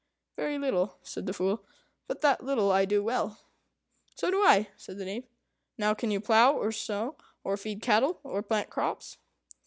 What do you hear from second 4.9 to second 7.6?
the Knave. "Now can you plough, or sow, or